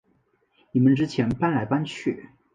[0.71, 2.29] 你们之前搬来搬去